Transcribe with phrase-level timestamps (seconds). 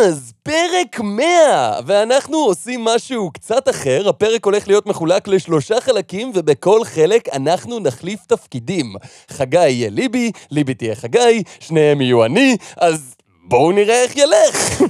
[0.00, 1.80] אז פרק 100!
[1.86, 8.20] ואנחנו עושים משהו קצת אחר, הפרק הולך להיות מחולק לשלושה חלקים, ובכל חלק אנחנו נחליף
[8.26, 8.94] תפקידים.
[9.30, 14.82] חגי יהיה ליבי, ליבי תהיה חגי, שניהם יהיו אני, אז בואו נראה איך ילך.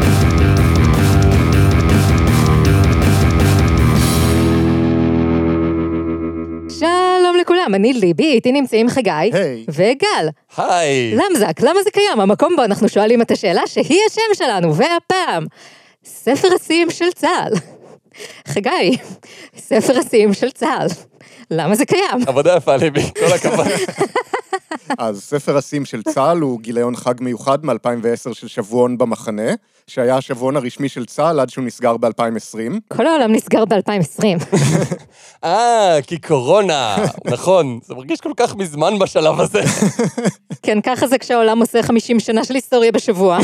[7.42, 9.10] לכולם, אני ליבי, איתי נמצאים חגי.
[9.10, 9.64] היי.
[9.68, 10.28] וגל.
[10.56, 11.14] היי.
[11.14, 12.20] למזק, למה זה קיים?
[12.20, 15.46] המקום בו אנחנו שואלים את השאלה שהיא השם שלנו, והפעם,
[16.04, 17.52] ספר השיאים של צה"ל.
[18.48, 18.96] חגי,
[19.56, 20.86] ספר השיאים של צה"ל.
[21.50, 22.20] למה זה קיים?
[22.26, 23.66] עבודה יפה, ליבי, כל הכבוד.
[24.98, 29.52] אז ספר השיאים של צה"ל הוא גיליון חג מיוחד מ-2010 של שבועון במחנה,
[29.86, 32.96] שהיה השבועון הרשמי של צה"ל עד שהוא נסגר ב-2020.
[32.96, 34.24] כל העולם נסגר ב-2020.
[35.44, 36.96] אה, כי קורונה.
[37.24, 39.62] נכון, זה מרגיש כל כך מזמן בשלב הזה.
[40.62, 43.38] כן, ככה זה כשהעולם עושה 50 שנה של היסטוריה בשבוע.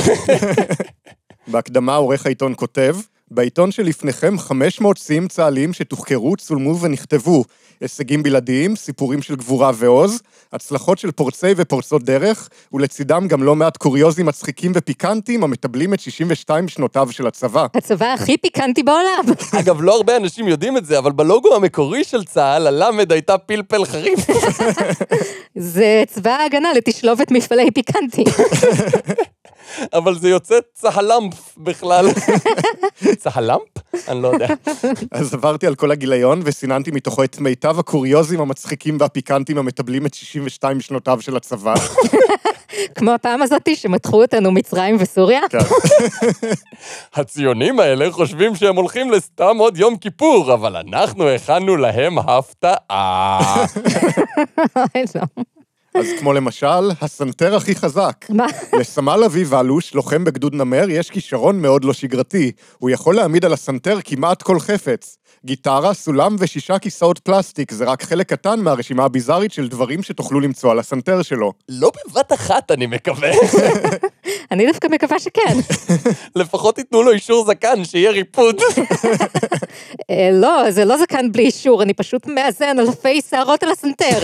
[1.47, 2.97] בהקדמה עורך העיתון כותב,
[3.31, 7.45] בעיתון שלפניכם 500 שיאים צה"ליים שתוחקרו, צולמו ונכתבו.
[7.81, 13.77] הישגים בלעדיים, סיפורים של גבורה ועוז, הצלחות של פורצי ופורצות דרך, ולצידם גם לא מעט
[13.77, 17.67] קוריוזים מצחיקים ופיקנטיים המטבלים את 62 שנותיו של הצבא.
[17.75, 19.25] הצבא הכי פיקנטי בעולם.
[19.61, 23.85] אגב, לא הרבה אנשים יודעים את זה, אבל בלוגו המקורי של צה"ל, הלמד הייתה פלפל
[23.85, 24.27] חריף.
[25.55, 28.25] זה צבא ההגנה לתשלובת מפעלי פיקנטי.
[29.93, 32.07] אבל זה יוצא צהלמפ בכלל.
[33.19, 33.63] צהלמפ?
[34.09, 34.47] אני לא יודע.
[35.11, 40.81] אז עברתי על כל הגיליון וסיננתי מתוכו את מיטב הקוריוזים המצחיקים והפיקנטיים המטבלים את 62
[40.81, 41.75] שנותיו של הצבא.
[42.95, 45.41] כמו הפעם הזאתי שמתחו אותנו מצרים וסוריה.
[45.51, 45.59] כן.
[47.15, 53.57] הציונים האלה חושבים שהם הולכים לסתם עוד יום כיפור, אבל אנחנו הכנו להם הפתעה.
[54.77, 55.43] אוי, לא.
[55.99, 58.27] אז כמו למשל, הסנטר הכי חזק.
[58.29, 58.47] מה?
[58.81, 62.53] לסמל אביב אלוש, לוחם בגדוד נמר, יש כישרון מאוד לא שגרתי.
[62.79, 65.19] הוא יכול להעמיד על הסנטר כמעט כל חפץ.
[65.45, 70.71] גיטרה, סולם ושישה כיסאות פלסטיק, זה רק חלק קטן מהרשימה הביזארית של דברים שתוכלו למצוא
[70.71, 71.53] על הסנטר שלו.
[71.69, 73.31] לא בבת אחת, אני מקווה.
[74.53, 75.59] אני דווקא מקווה שכן.
[76.41, 78.61] לפחות תיתנו לו אישור זקן, שיהיה ריפוד.
[80.11, 84.19] אה, לא, זה לא זקן בלי אישור, אני פשוט מאזן אלפי שערות על הסנטר.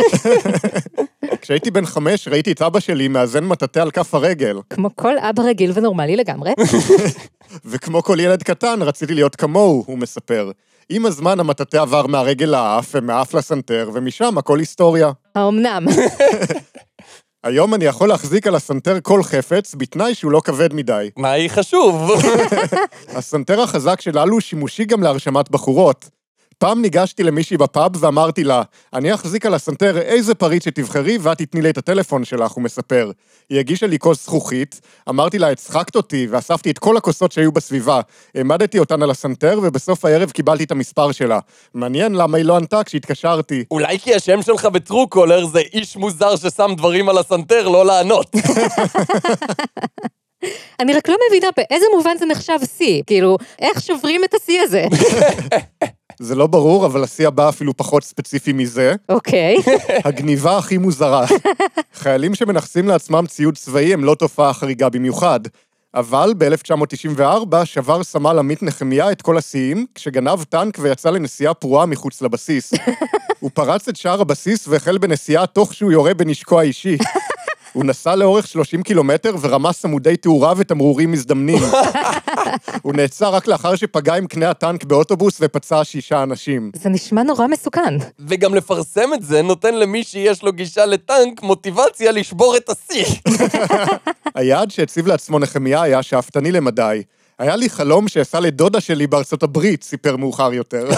[1.41, 4.59] כשהייתי בן חמש, ראיתי את אבא שלי מאזן מטאטא על כף הרגל.
[4.71, 6.53] כמו כל אבא רגיל ונורמלי לגמרי.
[7.65, 10.51] וכמו כל ילד קטן, רציתי להיות כמוהו, הוא מספר.
[10.89, 15.11] עם הזמן המטאטא עבר מהרגל לאף, ומהאף לסנטר, ומשם הכל היסטוריה.
[15.34, 15.87] האומנם?
[17.45, 21.11] היום אני יכול להחזיק על הסנטר כל חפץ, בתנאי שהוא לא כבד מדי.
[21.17, 22.11] מאוד חשוב?
[23.17, 26.11] הסנטר החזק של אלו שימושי גם להרשמת בחורות.
[26.59, 31.63] פעם ניגשתי למישהי בפאב ואמרתי לה, אני אחזיק על הסנטר איזה פריט שתבחרי ואת תתני
[31.63, 33.11] לי את הטלפון שלך, הוא מספר.
[33.51, 38.01] היא הגישה לי כוס זכוכית, אמרתי לה, הצחקת אותי, ואספתי את כל הכוסות שהיו בסביבה.
[38.35, 41.39] העמדתי אותן על הסנטר, ובסוף הערב קיבלתי את המספר שלה.
[41.75, 43.65] מעניין למה היא לא ענתה כשהתקשרתי.
[43.71, 48.31] אולי כי השם שלך בטרו קולר זה איש מוזר ששם דברים על הסנטר, לא לענות.
[50.81, 53.03] אני רק לא מבינה באיזה מובן זה נחשב שיא.
[53.07, 54.85] כאילו, איך שוברים את השיא הזה?
[56.19, 58.95] זה לא ברור, אבל השיא הבא אפילו פחות ספציפי מזה.
[59.09, 59.57] אוקיי.
[60.05, 61.25] הגניבה הכי מוזרה.
[61.95, 65.41] חיילים שמנכסים לעצמם ציוד צבאי הם לא תופעה חריגה במיוחד.
[65.95, 72.23] אבל ב-1994 שבר סמל עמית נחמיה את כל השיאים, כשגנב טנק ויצא לנסיעה פרועה מחוץ
[72.23, 72.73] לבסיס.
[73.41, 76.99] הוא פרץ את שער הבסיס והחל בנסיעה תוך שהוא יורה בנשקו האישי.
[77.75, 81.62] הוא נסע לאורך 30 קילומטר ורמס עמודי תאורה ותמרורים מזדמנים.
[82.83, 86.71] הוא נעצר רק לאחר שפגע עם קנה הטנק באוטובוס ופצע שישה אנשים.
[86.77, 87.95] זה נשמע נורא מסוכן.
[88.19, 93.05] וגם לפרסם את זה נותן למי שיש לו גישה לטנק מוטיבציה לשבור את השיא.
[94.35, 97.03] היעד שהציב לעצמו נחמיה היה שאפתני למדי.
[97.44, 100.88] היה לי חלום שאסע לדודה שלי בארצות הברית, סיפר מאוחר יותר.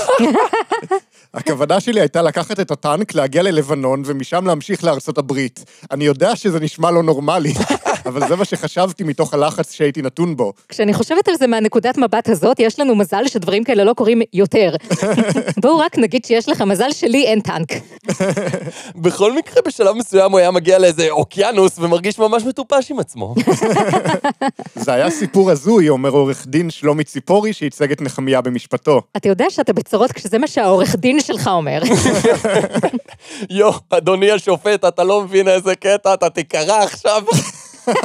[1.34, 5.64] הכוונה שלי הייתה לקחת את הטנק, להגיע ללבנון, ומשם להמשיך לארצות הברית.
[5.90, 7.52] אני יודע שזה נשמע לא נורמלי,
[8.06, 10.52] אבל זה מה שחשבתי מתוך הלחץ שהייתי נתון בו.
[10.68, 14.74] כשאני חושבת על זה מהנקודת מבט הזאת, יש לנו מזל שדברים כאלה לא קורים יותר.
[15.62, 17.68] בואו רק נגיד שיש לך מזל שלי אין טנק.
[18.96, 23.34] בכל מקרה, בשלב מסוים הוא היה מגיע לאיזה אוקיינוס ומרגיש ממש מטופש עם עצמו.
[24.74, 29.00] זה היה סיפור הזוי, אומר עורך דין שלומי ציפורי, שייצג את נחמיה במשפטו.
[29.16, 31.82] אתה יודע שאתה בצרות כשזה מה שהעורך דין שלך אומר.
[33.50, 37.22] יו, אדוני השופט, אתה לא מבין איזה קטע, אתה תיקרע עכשיו.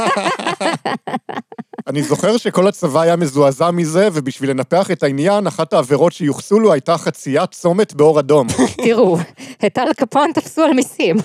[1.87, 6.73] אני זוכר שכל הצבא היה מזועזע מזה, ובשביל לנפח את העניין, אחת העבירות שיוחסו לו
[6.73, 8.47] הייתה חציית צומת באור אדום.
[8.83, 9.17] תראו,
[9.65, 11.15] את אל קפון תפסו על מיסים.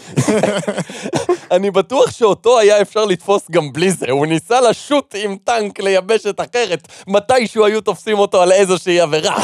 [1.50, 4.06] אני בטוח שאותו היה אפשר לתפוס גם בלי זה.
[4.10, 9.36] הוא ניסה לשוט עם טנק ליבשת אחרת, מתישהו היו תופסים אותו על איזושהי עבירה.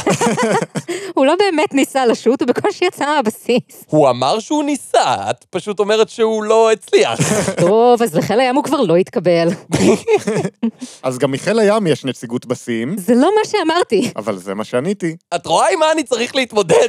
[1.16, 3.84] הוא לא באמת ניסה לשוט, הוא בקושי יצא מהבסיס.
[3.86, 7.18] הוא אמר שהוא ניסה, את פשוט אומרת שהוא לא הצליח.
[7.66, 9.48] טוב, אז לחיל הים הוא כבר לא התקבל.
[11.02, 14.10] אז גם מחיל הים יש נציגות בשיאים, זה לא מה שאמרתי.
[14.16, 15.16] אבל זה מה שעניתי.
[15.34, 16.88] את רואה עם מה אני צריך להתמודד?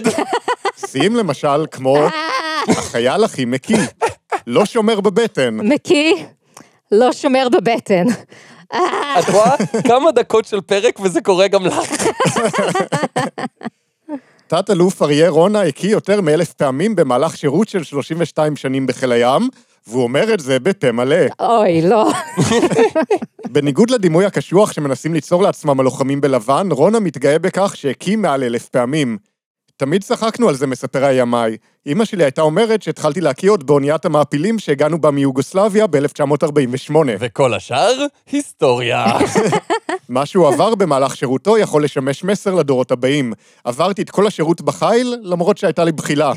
[0.86, 1.98] שיאים למשל כמו
[2.68, 3.78] החייל הכי מקיא,
[4.48, 5.58] לא שומר בבטן.
[5.58, 6.14] מקיא,
[6.92, 8.06] לא שומר בבטן.
[9.20, 9.56] את רואה?
[9.88, 11.78] כמה דקות של פרק וזה קורה גם לך.
[14.48, 19.50] תת-אלוף אריה רונה הקיא יותר מאלף פעמים במהלך שירות של 32 שנים בחיל הים,
[19.88, 21.16] והוא אומר את זה בפה מלא.
[21.40, 22.12] אוי, לא.
[23.48, 29.18] בניגוד לדימוי הקשוח שמנסים ליצור לעצמם הלוחמים בלבן, רונה מתגאה בכך שהקיא מעל אלף פעמים.
[29.78, 31.58] תמיד צחקנו על זה, מספר הימאי.
[31.88, 36.96] אמא שלי הייתה אומרת שהתחלתי להקיא עוד באוניית המעפילים שהגענו בה מיוגוסלביה ב-1948.
[37.20, 39.06] וכל השאר, היסטוריה.
[40.10, 43.34] מה שהוא עבר במהלך שירותו יכול לשמש מסר לדורות הבאים.
[43.64, 46.32] עברתי את כל השירות בחיל, למרות שהייתה לי בחילה.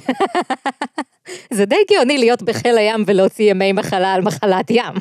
[1.56, 4.94] זה די גאוני להיות בחיל הים ולהוציא ימי מחלה על מחלת ים.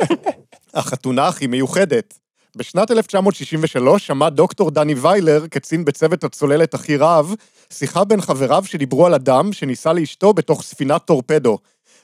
[0.74, 2.21] החתונה הכי מיוחדת.
[2.56, 7.34] בשנת 1963 שמע דוקטור דני ויילר, קצין בצוות הצוללת הכי רב,
[7.70, 11.58] שיחה בין חבריו שדיברו על אדם שניסה לאשתו בתוך ספינת טורפדו.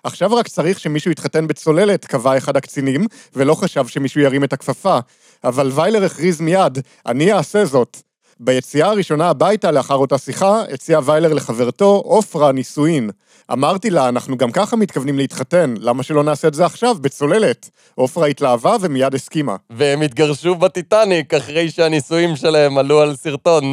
[0.05, 3.07] עכשיו רק צריך שמישהו יתחתן בצוללת, קבע אחד הקצינים,
[3.37, 4.99] ולא חשב שמישהו ירים את הכפפה.
[5.45, 7.97] אבל ויילר הכריז מיד, אני אעשה זאת.
[8.41, 13.11] ביציאה הראשונה הביתה לאחר אותה שיחה, הציע ויילר לחברתו, עופרה, נישואין.
[13.53, 17.71] אמרתי לה, אנחנו גם ככה מתכוונים להתחתן, למה שלא נעשה את זה עכשיו, בצוללת?
[17.95, 19.57] עופרה התלהבה ומיד הסכימה.
[19.71, 23.65] והם התגרשו בטיטניק אחרי שהנישואים שלהם עלו על סרטון.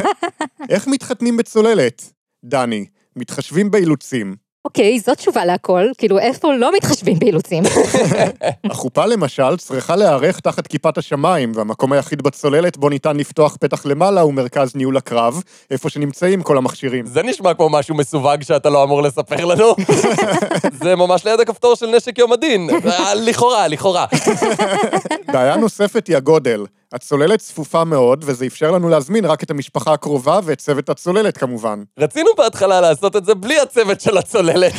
[0.70, 2.12] איך מתחתנים בצוללת?
[2.44, 2.86] דני,
[3.16, 4.36] מתחשבים באילוצים.
[4.64, 5.86] אוקיי, זאת תשובה להכל.
[5.98, 7.62] כאילו, איפה לא מתחשבים באילוצים?
[8.70, 14.20] החופה למשל צריכה להיערך תחת כיפת השמיים, והמקום היחיד בצוללת בו ניתן לפתוח פתח למעלה
[14.20, 17.06] הוא מרכז ניהול הקרב, איפה שנמצאים כל המכשירים.
[17.06, 19.74] זה נשמע כמו משהו מסווג שאתה לא אמור לספר לנו.
[20.82, 22.70] זה ממש ליד הכפתור של נשק יום הדין.
[22.86, 24.06] אה, לכאורה, לכאורה.
[25.32, 26.64] בעיה נוספת היא הגודל.
[26.92, 31.82] הצוללת צפופה מאוד, וזה אפשר לנו להזמין רק את המשפחה הקרובה ואת צוות הצוללת כמובן.
[31.98, 34.72] רצינו בהתחלה לעשות את זה בלי הצוות של הצוללת.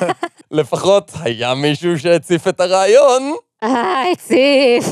[0.50, 3.34] לפחות היה מישהו שהציף את הרעיון.
[3.62, 4.84] אה, הציף.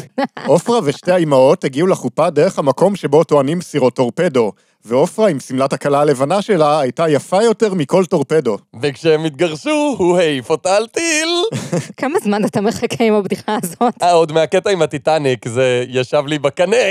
[0.47, 4.53] עופרה ושתי האימהות הגיעו לחופה דרך המקום שבו טוענים סירות טורפדו,
[4.87, 8.59] ועופרה עם שמלת הכלה הלבנה שלה הייתה יפה יותר מכל טורפדו.
[8.83, 11.29] וכשהם התגרשו, הוא העיף אותה על טיל.
[12.01, 14.03] כמה זמן אתה מחכה עם הבדיחה הזאת?
[14.03, 16.77] אה, עוד מהקטע עם הטיטניק, זה ישב לי בקנה.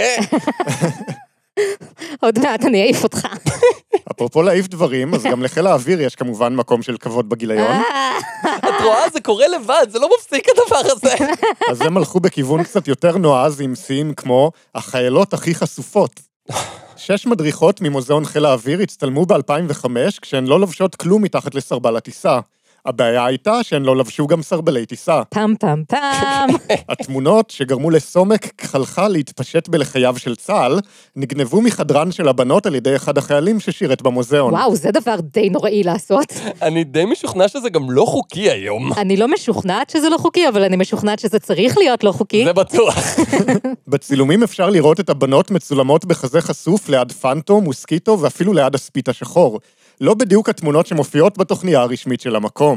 [2.22, 3.28] עוד מעט אני אעיף אותך.
[4.12, 8.18] אפרופו להעיף דברים, אז גם לחיל האוויר יש כמובן מקום של כבוד בגיליון, אה,
[8.58, 9.10] את רואה?
[9.14, 11.16] זה קורה לבד, זה לא מפסיק הדבר הזה.
[11.70, 16.22] אז הם הלכו בכיוון קצת יותר נועז עם שיאים כמו החיילות הכי חשופות.
[17.06, 19.88] שש מדריכות ממוזיאון חיל האוויר הצטלמו ב-2005
[20.22, 22.40] כשהן לא לובשות כלום מתחת לסרבל הטיסה.
[22.86, 25.22] הבעיה הייתה שהן לא לבשו גם סרבלי טיסה.
[25.30, 26.50] פעם פעם פעם.
[26.90, 30.80] התמונות שגרמו לסומק כחלחל להתפשט בלחייו של צה"ל,
[31.16, 34.54] נגנבו מחדרן של הבנות על ידי אחד החיילים ששירת במוזיאון.
[34.54, 36.34] וואו, זה דבר די נוראי לעשות.
[36.62, 38.94] אני די משוכנע שזה גם לא חוקי היום.
[38.94, 42.44] אני לא משוכנעת שזה לא חוקי, אבל אני משוכנעת שזה צריך להיות לא חוקי.
[42.46, 42.96] זה בטוח.
[43.88, 49.60] בצילומים אפשר לראות את הבנות מצולמות בחזה חשוף ליד פנטו, מוסקיטו ואפילו ליד הספית השחור.
[50.02, 52.73] לא בדיוק התמונות שמופיעות בתוכניה הרשמית של המקום.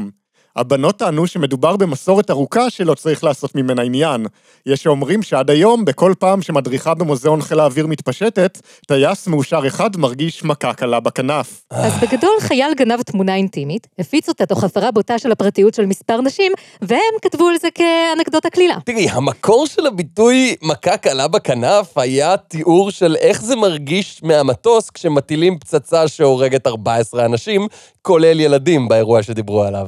[0.57, 4.25] הבנות טענו שמדובר במסורת ארוכה שלא צריך לעשות ממנה עניין.
[4.65, 10.43] יש שאומרים שעד היום, בכל פעם שמדריכה במוזיאון חיל האוויר מתפשטת, טייס מאושר אחד מרגיש
[10.43, 11.61] מכה קלה בכנף.
[11.71, 16.21] אז בגדול חייל גנב תמונה אינטימית, הפיץ אותה תוך הפרה בוטה של הפרטיות של מספר
[16.21, 18.75] נשים, והם כתבו על זה כאנקדוטה קלילה.
[18.85, 25.59] תראי, המקור של הביטוי מכה קלה בכנף היה תיאור של איך זה מרגיש מהמטוס כשמטילים
[25.59, 27.67] פצצה שהורגת 14 אנשים,
[28.01, 29.87] כולל ילדים באירוע שדיברו עליו.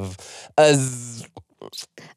[0.59, 1.05] אז...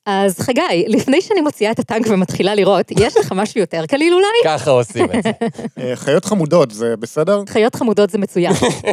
[0.06, 4.26] אז חגי, לפני שאני מוציאה את הטנק ומתחילה לירות, יש לך משהו יותר קליל אולי?
[4.44, 5.30] ככה עושים את זה.
[5.78, 7.42] אה, חיות חמודות, זה בסדר?
[7.48, 8.52] חיות חמודות זה מצוין.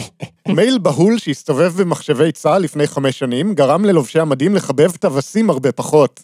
[0.56, 6.20] מייל בהול שהסתובב במחשבי צה"ל לפני חמש שנים, גרם ללובשי המדים לחבב טווסים הרבה פחות.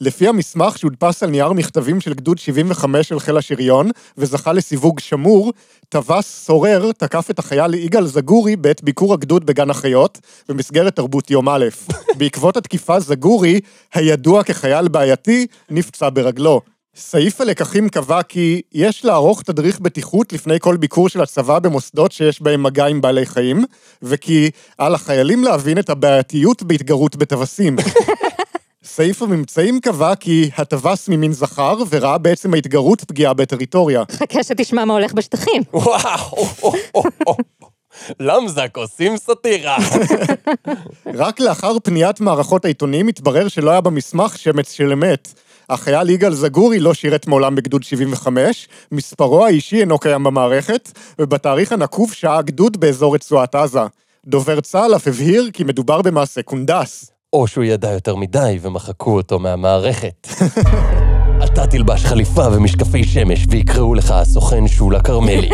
[0.00, 5.52] לפי המסמך שהודפס על נייר מכתבים של גדוד 75 של חיל השריון, וזכה לסיווג שמור,
[5.88, 11.48] טווס סורר תקף את החייל יגאל זגורי בעת ביקור הגדוד בגן החיות, במסגרת תרבות יום
[11.48, 11.64] א'.
[12.18, 13.60] בעקבות התקיפה זגורי,
[13.94, 16.60] הידוע כחייל בעייתי, נפצע ברגלו.
[16.96, 22.42] סעיף הלקחים קבע כי יש לערוך תדריך בטיחות לפני כל ביקור של הצבא במוסדות שיש
[22.42, 23.64] בהם מגע עם בעלי חיים,
[24.02, 27.76] וכי על החיילים להבין את הבעייתיות בהתגרות בטווסים.
[28.88, 34.02] סעיף הממצאים קבע כי הטווס ממין זכר, וראה בעצם ההתגרות פגיעה בטריטוריה.
[34.12, 35.62] חכה שתשמע מה הולך בשטחים.
[35.72, 36.36] וואו,
[38.20, 39.76] למזק עושים סאטירה.
[41.14, 45.34] רק לאחר פניית מערכות העיתונים התברר שלא היה במסמך שמץ של אמת.
[45.68, 52.12] החייל יגאל זגורי לא שירת מעולם בגדוד 75, מספרו האישי אינו קיים במערכת, ובתאריך הנקוב
[52.12, 53.80] שהה הגדוד באזור רצועת עזה.
[54.26, 57.17] דובר צה"ל אף הבהיר כי מדובר במעשה קונדס.
[57.32, 60.28] או שהוא ידע יותר מדי ומחקו אותו מהמערכת.
[61.44, 65.50] אתה תלבש חליפה ומשקפי שמש ויקראו לך הסוכן שולה כרמלי.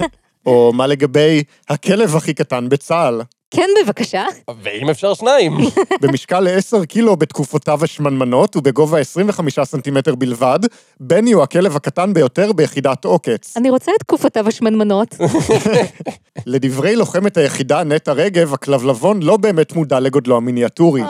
[0.46, 3.22] או מה לגבי הכלב הכי קטן בצה"ל?
[3.50, 4.24] כן, בבקשה.
[4.62, 5.56] ואם אפשר שניים.
[6.02, 10.58] במשקל 10 קילו בתקופותיו השמנמנות ובגובה 25 סנטימטר בלבד,
[11.00, 13.56] בני הוא הכלב הקטן ביותר ביחידת עוקץ.
[13.56, 15.14] אני רוצה את תקופותיו השמנמנות.
[16.46, 21.02] לדברי לוחמת היחידה נטע רגב, הכלבלבון לא באמת מודע לגודלו המיניאטורי.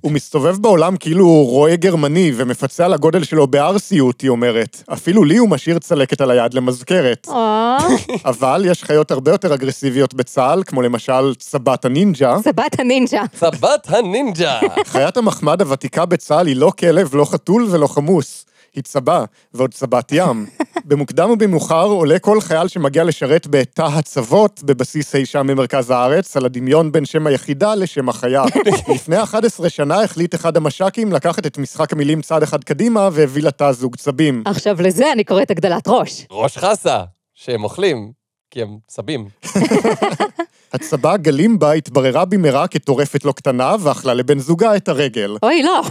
[0.00, 4.82] הוא מסתובב בעולם כאילו הוא רועה גרמני ומפצה על הגודל שלו בארסיות, היא אומרת.
[4.92, 7.28] אפילו לי הוא משאיר צלקת על היד למזכרת.
[7.30, 7.78] אה,
[8.24, 12.36] אבל יש חיות הרבה יותר אגרסיביות בצה"ל, כמו למשל צבת הנינג'ה.
[12.44, 13.22] סבת הנינג'ה.
[13.34, 14.58] צבת הנינג'ה.
[14.86, 18.44] חיית המחמד הוותיקה בצה"ל היא לא כלב, לא חתול ולא חמוס.
[18.74, 19.24] היא צבה,
[19.54, 20.46] ועוד צבת ים.
[20.88, 26.44] במוקדם ובמאוחר עולה כל חייל שמגיע לשרת בתא הצוות בבסיס אי שם ממרכז הארץ, על
[26.44, 28.44] הדמיון בין שם היחידה לשם החיה.
[28.94, 33.72] לפני 11 שנה החליט אחד המש"קים לקחת את משחק המילים צעד אחד קדימה והביא לתא
[33.72, 34.42] זוג צבים.
[34.46, 36.26] עכשיו לזה אני קוראת הגדלת ראש.
[36.30, 37.02] ראש חסה,
[37.34, 38.12] שהם אוכלים,
[38.50, 39.28] כי הם צבים.
[40.72, 45.36] הצבה גלימבה התבררה במהרה כטורפת לא קטנה, ואכלה לבן זוגה את הרגל.
[45.42, 45.82] אוי, לא.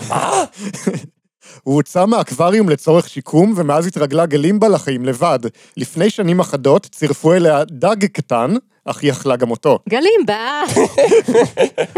[1.64, 5.40] הוא הוצא מהאקווריום לצורך שיקום, ומאז התרגלה גלימבה לחיים לבד.
[5.78, 8.54] לפני שנים אחדות צירפו אליה דג קטן,
[8.86, 9.80] אך היא אכלה גם אותו.
[9.90, 10.62] גלימבה.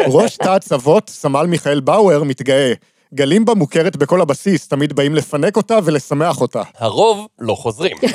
[0.07, 2.73] ראש תא הצוות, סמל מיכאל באואר, מתגאה.
[3.13, 6.61] גלימבה מוכרת בכל הבסיס, תמיד באים לפנק אותה ולשמח אותה.
[6.77, 7.97] הרוב לא חוזרים.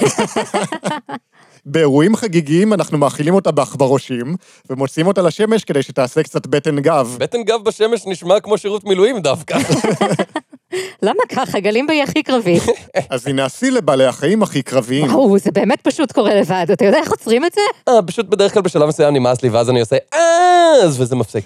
[1.66, 4.36] באירועים חגיגיים אנחנו מאכילים אותה בעכברושים,
[4.70, 7.16] ומוציאים אותה לשמש כדי שתעשה קצת בטן גב.
[7.20, 9.58] בטן גב בשמש נשמע כמו שירות מילואים דווקא.
[11.02, 11.60] למה ככה?
[11.60, 12.62] גלימבה היא הכי קרבית.
[13.10, 15.14] אז הנה השיא לבעלי החיים הכי קרביים.
[15.14, 16.66] וואו, זה באמת פשוט קורה לבד.
[16.72, 17.60] אתה יודע איך עוצרים את זה?
[17.88, 21.44] אה, פשוט בדרך כלל בשלב מסוים נמאס לי, ואז אני עושה אז, וזה מפסיק.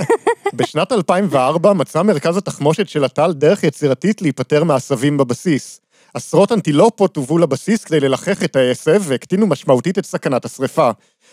[0.54, 5.81] בשנת 2004 מצא מרכז התחמושת של הטל דרך יצירתית להיפטר מעשבים בבסיס.
[6.14, 10.90] עשרות אנטילופות הובאו לבסיס כדי ללחך את העשב והקטינו משמעותית את סכנת השרפה.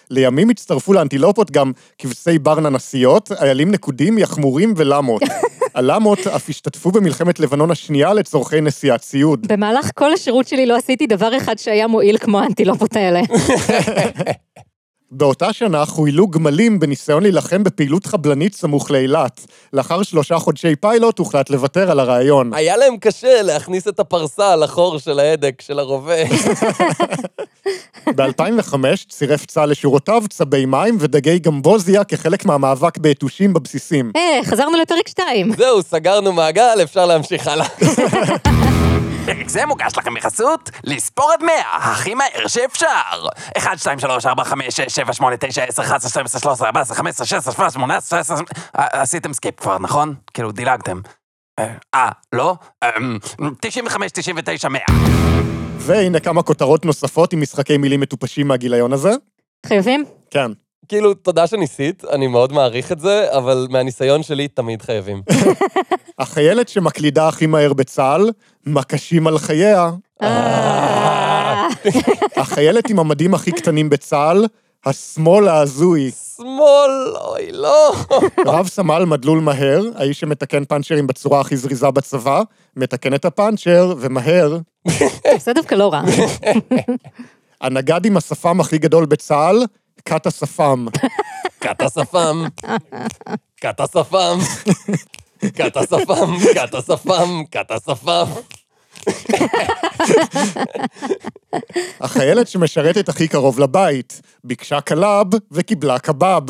[0.09, 5.21] לימים הצטרפו לאנטילופות גם כבשי בר ננסיות, איילים נקודים, יחמורים ולמות.
[5.75, 9.47] הלמות אף השתתפו במלחמת לבנון השנייה לצורכי נשיאת ציוד.
[9.47, 13.21] במהלך כל השירות שלי לא עשיתי דבר אחד שהיה מועיל כמו האנטילופות האלה.
[15.11, 19.45] באותה שנה חוילו גמלים בניסיון להילחם בפעילות חבלנית סמוך לאילת.
[19.73, 22.53] לאחר שלושה חודשי פיילוט הוחלט לוותר על הרעיון.
[22.53, 26.23] היה להם קשה להכניס את הפרסה לחור של ההדק של הרובה.
[28.15, 28.75] ב-2005
[29.09, 34.11] צירף צה"ל לשורותיו צבי מים ודגי גמבוזיה כחלק מהמאבק ביתושים בבסיסים.
[34.15, 35.53] אה, חזרנו לפרק 2.
[35.57, 37.67] זהו, סגרנו מעגל, אפשר להמשיך הלאה.
[39.25, 43.27] פרק זה מוגש לכם בחסות לספור עד 100, הכי מהר שאפשר.
[43.57, 47.25] 1, 2, 3, 4, 5, 6, 7, 8, 9, 10, 11, 12, 13, 14, 15,
[47.27, 50.15] 16, 17, 18, 19, עשיתם skip כבר, נכון?
[50.33, 51.01] כאילו, דילגתם.
[51.95, 52.55] אה, לא?
[53.61, 54.81] 95, 99, 100.
[55.77, 59.11] והנה כמה כותרות נוספות עם משחקי מילים מטופשים מהגיליון הזה.
[59.65, 60.05] חייבים?
[60.31, 60.51] כן.
[60.87, 65.21] כאילו, תודה שניסית, אני מאוד מעריך את זה, אבל מהניסיון שלי תמיד חייבים.
[66.19, 68.29] החיילת שמקלידה הכי מהר בצה"ל,
[68.65, 69.91] מקשים על חייה.
[70.21, 71.67] אה,
[72.41, 74.45] החיילת עם המדים הכי קטנים בצה"ל,
[74.85, 76.11] השמאל ההזוי.
[76.35, 77.93] שמאל, אוי, לא.
[78.45, 82.41] רב סמל מדלול מהר, האיש שמתקן פאנצ'רים בצורה הכי זריזה בצבא,
[82.75, 84.57] מתקן את הפאנצ'ר, ומהר.
[85.37, 86.01] זה דווקא לא רע.
[87.61, 89.65] הנגד עם השפם הכי גדול בצה"ל,
[90.05, 90.85] כת השפם.
[91.61, 92.43] כת השפם,
[93.61, 94.39] כת השפם,
[95.53, 98.25] כת השפם, כת השפם, כת השפם.
[102.01, 106.41] החיילת שמשרתת הכי קרוב לבית, ביקשה קל"ב וקיבלה קבב.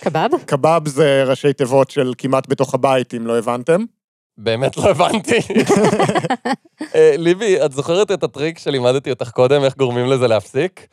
[0.00, 0.28] קבב?
[0.46, 3.84] קבב זה ראשי תיבות של כמעט בתוך הבית, אם לא הבנתם.
[4.38, 5.38] באמת לא הבנתי.
[6.94, 10.86] אה, ליבי, את זוכרת את הטריק שלימדתי אותך קודם, איך גורמים לזה להפסיק?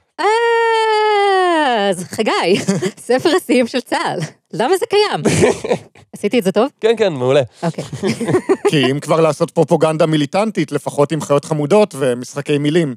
[1.89, 2.59] אז חגי,
[3.07, 4.19] ספר השיאים של צה"ל.
[4.53, 5.38] למה זה קיים?
[6.15, 6.69] עשיתי את זה טוב?
[6.81, 7.41] כן, כן, מעולה.
[7.63, 7.83] אוקיי.
[8.69, 12.95] כי אם כבר לעשות פרופוגנדה מיליטנטית, לפחות עם חיות חמודות ומשחקי מילים.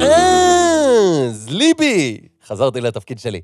[0.00, 3.40] אז, ליבי, חזרתי לתפקיד שלי.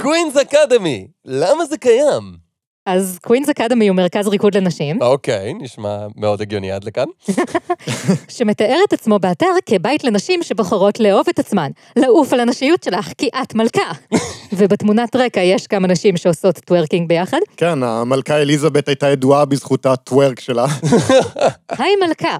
[0.00, 2.47] Queens Academy, למה זה קיים?
[2.88, 7.04] אז Queens Academy הוא מרכז ריקוד לנשים, אוקיי, נשמע מאוד הגיוני עד לכאן.
[8.36, 13.28] שמתאר את עצמו באתר כבית לנשים שבוחרות לאהוב את עצמן, לעוף על הנשיות שלך כי
[13.42, 13.90] את מלכה.
[14.58, 17.38] ובתמונת רקע יש כמה נשים שעושות טוורקינג ביחד.
[17.56, 20.66] כן, המלכה אליזבת הייתה ידועה בזכות ה twerk שלה.
[21.78, 22.36] היי מלכה,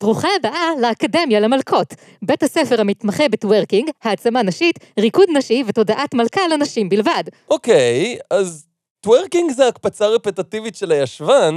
[0.00, 6.88] ברוכה הבאה לאקדמיה למלכות, בית הספר המתמחה בטוורקינג, העצמה נשית, ריקוד נשי ותודעת מלכה לנשים
[6.88, 7.24] בלבד.
[7.50, 8.69] אוקיי, אז
[9.00, 11.54] טוורקינג זה הקפצה רפטטיבית של הישבן,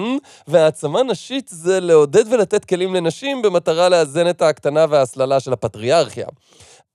[0.48, 6.28] והעצמה נשית זה לעודד ולתת כלים לנשים במטרה לאזן את ההקטנה וההסללה של הפטריארכיה.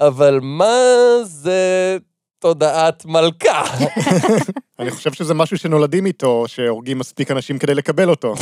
[0.01, 0.77] אבל מה
[1.23, 1.99] זה
[2.39, 3.63] תודעת מלכה?
[4.81, 8.35] אני חושב שזה משהו שנולדים איתו, שהורגים מספיק אנשים כדי לקבל אותו.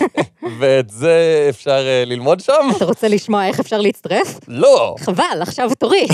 [0.58, 2.70] ואת זה אפשר אה, ללמוד שם?
[2.76, 4.40] אתה רוצה לשמוע איך אפשר להצטרף?
[4.48, 4.94] לא.
[5.00, 6.06] חבל, עכשיו תורי.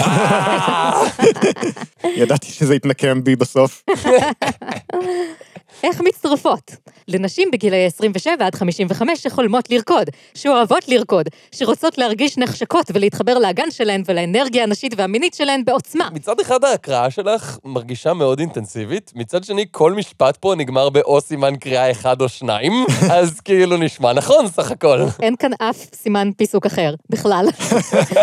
[2.04, 3.82] ידעתי שזה יתנקם בי בסוף.
[5.82, 6.76] איך מצטרפות?
[7.08, 14.02] לנשים בגילאי 27 עד 55 שחולמות לרקוד, שאוהבות לרקוד, שרוצות להרגיש נחשקות ולהתחבר לאגן שלהן
[14.06, 16.08] ולאנרגיה הנשית והמינית שלהן בעוצמה.
[16.12, 21.56] מצד אחד ההקראה שלך מרגישה מאוד אינטנסיבית, מצד שני כל משפט פה נגמר באו סימן
[21.56, 22.72] קריאה אחד או שניים,
[23.18, 24.98] אז כאילו נשמע נכון סך הכל.
[25.22, 27.46] אין כאן אף סימן פיסוק אחר, בכלל.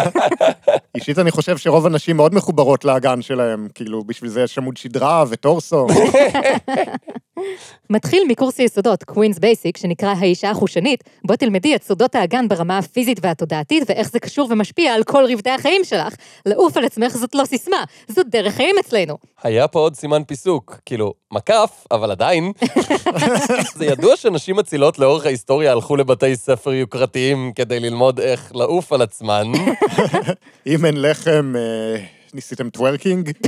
[0.95, 5.23] אישית אני חושב שרוב הנשים מאוד מחוברות לאגן שלהם, כאילו, בשביל זה יש עמוד שדרה
[5.29, 5.87] וטורסו.
[7.89, 13.19] מתחיל מקורס היסודות, Queens Basic, שנקרא האישה החושנית, בו תלמדי את סודות האגן ברמה הפיזית
[13.21, 16.15] והתודעתית, ואיך זה קשור ומשפיע על כל רבדי החיים שלך.
[16.45, 19.17] לעוף על עצמך זאת לא סיסמה, זאת דרך חיים אצלנו.
[19.43, 22.51] היה פה עוד סימן פיסוק, כאילו, מקף, אבל עדיין.
[23.77, 29.01] זה ידוע שנשים מצליחות לאורך ההיסטוריה הלכו לבתי ספר יוקרתיים כדי ללמוד איך לעוף על
[29.01, 29.51] עצמן.
[30.67, 33.31] אם אין לחם, אה, ניסיתם טוורקינג?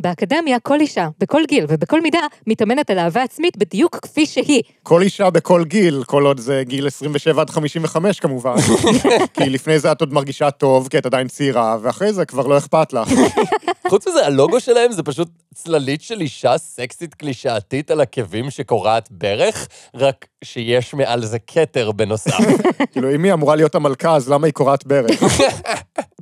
[0.00, 4.62] באקדמיה, כל אישה, בכל גיל ובכל מידה, מתאמנת על אהבה עצמית בדיוק כפי שהיא.
[4.82, 8.54] כל אישה בכל גיל, כל עוד זה גיל 27 עד 55 כמובן.
[9.34, 12.58] כי לפני זה את עוד מרגישה טוב, כי את עדיין צעירה, ואחרי זה כבר לא
[12.58, 13.08] אכפת לך.
[13.90, 19.68] חוץ מזה, הלוגו שלהם זה פשוט צללית של אישה סקסית קלישאתית על עקבים שקורעת ברך,
[19.94, 22.38] רק שיש מעל זה כתר בנוסף.
[22.92, 25.22] כאילו, אם היא אמורה להיות המלכה, אז למה היא קורעת ברך?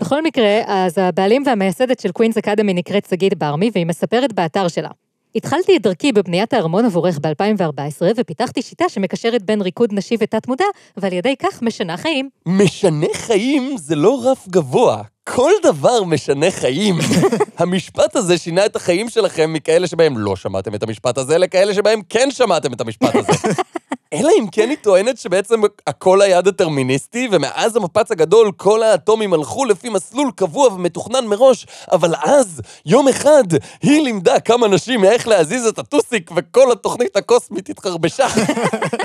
[0.01, 4.91] בכל מקרה, אז הבעלים והמייסדת של קווינס אקדמי נקראת שגית ברמי, והיא מספרת באתר שלה.
[5.35, 10.65] התחלתי את דרכי בבניית הארמון עבורך ב-2014, ופיתחתי שיטה שמקשרת בין ריקוד נשי ותת-מודע,
[10.97, 12.29] ועל ידי כך משנה חיים.
[12.47, 15.03] משנה חיים זה לא רף גבוה.
[15.35, 16.99] כל דבר משנה חיים.
[17.59, 22.01] המשפט הזה שינה את החיים שלכם מכאלה שבהם לא שמעתם את המשפט הזה, לכאלה שבהם
[22.09, 23.33] כן שמעתם את המשפט הזה.
[24.13, 29.65] אלא אם כן היא טוענת שבעצם הכל היה דטרמיניסטי, ומאז המפץ הגדול כל האטומים הלכו
[29.65, 33.45] לפי מסלול קבוע ומתוכנן מראש, אבל אז, יום אחד,
[33.83, 38.27] היא לימדה כמה נשים מאיך להזיז את הטוסיק, וכל התוכנית הקוסמית התחרבשה.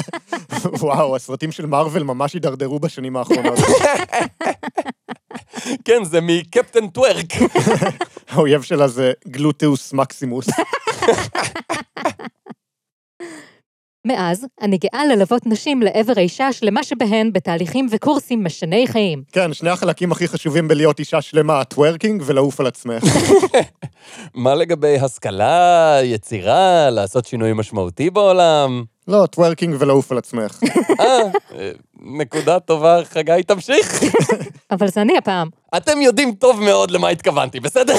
[0.82, 3.60] וואו, הסרטים של מארוול ממש הידרדרו בשנים האחרונות.
[5.86, 7.34] כן, זה מ Captain Twerk.
[8.30, 10.48] האויב שלה זה gluteus maximus.
[14.08, 19.24] מאז, אני גאה ללוות נשים לעבר האישה השלמה שבהן בתהליכים וקורסים משני חיים.
[19.32, 23.04] כן, שני החלקים הכי חשובים בלהיות אישה שלמה, טוורקינג ולעוף על עצמך.
[24.36, 28.84] מה לגבי השכלה, יצירה, לעשות שינוי משמעותי בעולם?
[29.08, 30.60] לא, טוורקינג ולעוף על עצמך.
[31.00, 31.20] אה,
[32.02, 34.04] נקודה טובה, חגי, תמשיך.
[34.72, 35.50] אבל זה אני הפעם.
[35.78, 37.96] אתם יודעים טוב מאוד למה התכוונתי, בסדר?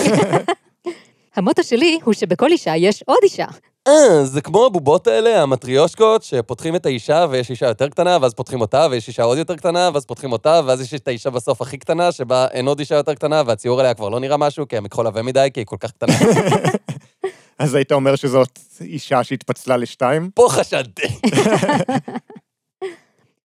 [1.37, 3.47] המוטו שלי הוא שבכל אישה יש עוד אישה.
[3.89, 8.61] אה, זה כמו הבובות האלה, המטריושקות, שפותחים את האישה ויש אישה יותר קטנה, ואז פותחים
[8.61, 11.79] אותה, ויש אישה עוד יותר קטנה, ואז פותחים אותה, ואז יש את האישה בסוף הכי
[11.79, 15.07] קטנה, שבה אין עוד אישה יותר קטנה, והציור עליה כבר לא נראה משהו, כי המכחול
[15.07, 16.13] עבה מדי, כי היא כל כך קטנה.
[17.59, 20.31] אז היית אומר שזאת אישה שהתפצלה לשתיים?
[20.35, 21.03] פה חשדתי.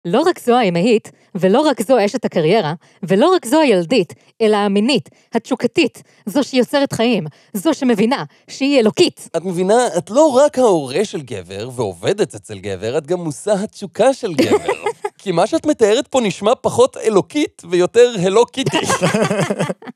[0.06, 5.10] לא רק זו האמהית, ולא רק זו אשת הקריירה, ולא רק זו הילדית, אלא המינית,
[5.34, 9.30] התשוקתית, זו שיוצרת חיים, זו שמבינה שהיא אלוקית.
[9.38, 14.14] את מבינה, את לא רק ההורה של גבר ועובדת אצל גבר, את גם מושא התשוקה
[14.14, 14.74] של גבר.
[15.18, 18.78] כי מה שאת מתארת פה נשמע פחות אלוקית ויותר הלוקיטי.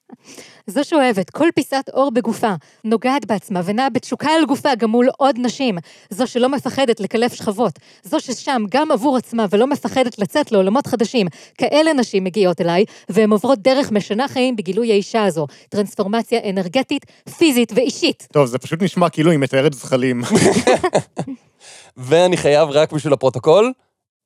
[0.67, 5.35] זו שאוהבת כל פיסת אור בגופה, נוגעת בעצמה ונעה בתשוקה על גופה גם מול עוד
[5.39, 5.77] נשים.
[6.09, 7.79] זו שלא מפחדת לקלף שכבות.
[8.03, 11.27] זו ששם גם עבור עצמה ולא מפחדת לצאת לעולמות חדשים.
[11.57, 15.47] כאלה נשים מגיעות אליי, והן עוברות דרך משנה חיים בגילוי האישה הזו.
[15.69, 17.05] טרנספורמציה אנרגטית,
[17.37, 18.27] פיזית ואישית.
[18.33, 20.21] טוב, זה פשוט נשמע כאילו היא מתארת זחלים.
[21.97, 23.73] ואני חייב רק בשביל הפרוטוקול,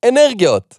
[0.08, 0.74] אנרגיות.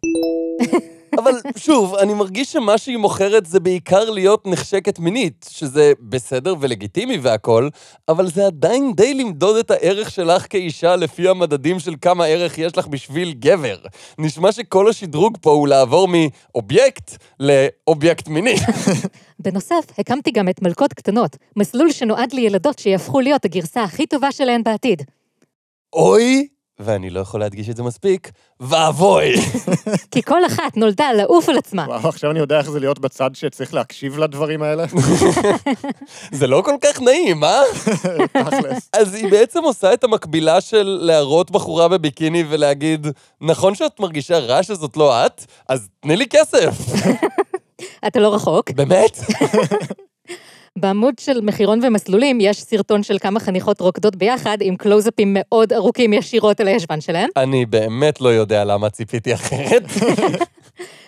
[1.18, 7.18] אבל שוב, אני מרגיש שמה שהיא מוכרת זה בעיקר להיות נחשקת מינית, שזה בסדר ולגיטימי
[7.18, 7.70] והכול,
[8.10, 12.78] אבל זה עדיין די למדוד את הערך שלך כאישה לפי המדדים של כמה ערך יש
[12.78, 13.78] לך בשביל גבר.
[14.20, 18.56] נשמע שכל השדרוג פה הוא לעבור מאובייקט לאובייקט מיני.
[19.40, 24.64] בנוסף, הקמתי גם את מלכות קטנות, מסלול שנועד לילדות שיהפכו להיות הגרסה הכי טובה שלהן
[24.64, 25.02] בעתיד.
[25.94, 26.48] אוי,
[26.80, 29.34] ואני לא יכול להדגיש את זה מספיק, ואבוי.
[30.12, 31.86] כי כל אחת נולדה לעוף על עצמה.
[31.88, 34.86] וואו, עכשיו אני יודע איך זה להיות בצד שצריך להקשיב לדברים האלה.
[36.32, 37.62] זה לא כל כך נעים, אה?
[38.44, 38.90] תכלס.
[38.94, 43.08] אז היא בעצם עושה את המקבילה של להראות בחורה בביקיני ולהגיד,
[43.42, 45.46] נכון שאת מרגישה רע שזאת לא את?
[45.70, 46.70] אז תני לי כסף.
[48.08, 48.72] אתה לא רחוק.
[48.72, 49.20] באמת?
[50.78, 56.14] בעמוד של מחירון ומסלולים יש סרטון של כמה חניכות רוקדות ביחד עם קלוזאפים מאוד ארוכים
[56.14, 57.30] ישירות על הישבן שלהן.
[57.38, 59.84] אני באמת לא יודע למה ציפיתי אחרת.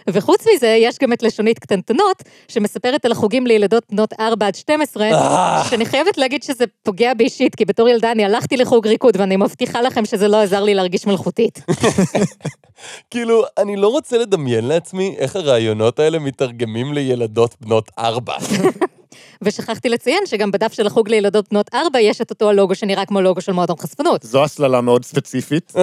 [0.10, 5.06] וחוץ מזה, יש גם את לשונית קטנטנות, שמספרת על החוגים לילדות בנות 4 עד 12,
[5.06, 5.64] אה.
[5.70, 9.36] שאני חייבת להגיד שזה פוגע בי אישית, כי בתור ילדה אני הלכתי לחוג ריקוד, ואני
[9.36, 11.62] מבטיחה לכם שזה לא עזר לי להרגיש מלכותית.
[13.12, 18.36] כאילו, אני לא רוצה לדמיין לעצמי איך הרעיונות האלה מתרגמים לילדות בנות ארבע.
[19.44, 23.22] ושכחתי לציין שגם בדף של החוג לילדות בנות 4 יש את אותו הלוגו שנראה כמו
[23.22, 24.24] לוגו של מועדון חשפנות.
[24.24, 25.74] זו הסללה מאוד ספציפית.